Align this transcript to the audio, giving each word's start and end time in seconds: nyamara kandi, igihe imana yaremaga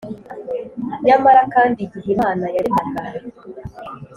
nyamara 1.05 1.41
kandi, 1.53 1.77
igihe 1.85 2.09
imana 2.15 2.45
yaremaga 2.55 2.99